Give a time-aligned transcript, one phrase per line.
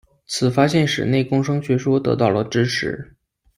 [0.25, 3.13] 此发现使内共生学说得到了支持。